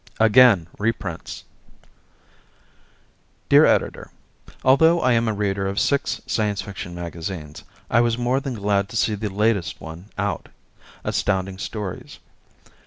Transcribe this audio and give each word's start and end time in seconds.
Again 0.19 0.65
Reprints 0.79 1.43
Dear 3.49 3.67
Editor: 3.67 4.09
Although 4.63 4.99
I 4.99 5.11
am 5.13 5.27
a 5.27 5.33
reader 5.35 5.67
of 5.67 5.79
six 5.79 6.21
Science 6.25 6.59
Fiction 6.59 6.95
magazines, 6.95 7.63
I 7.87 8.01
was 8.01 8.17
more 8.17 8.39
than 8.39 8.55
glad 8.55 8.89
to 8.89 8.97
see 8.97 9.13
the 9.13 9.29
latest 9.29 9.79
one 9.79 10.05
out, 10.17 10.49
Astounding 11.03 11.59
Stories. 11.59 12.17